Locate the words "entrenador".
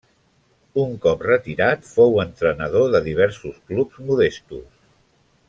2.23-2.89